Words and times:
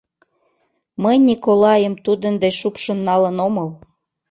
Мый 1.03 1.17
Николайым 1.29 1.95
тудын 2.05 2.33
деч 2.43 2.53
шупшын 2.61 2.99
налын 3.07 3.35
омыл. 3.47 3.69